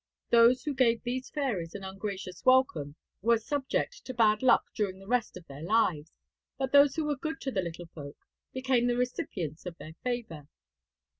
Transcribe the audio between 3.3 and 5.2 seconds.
subject to bad luck during the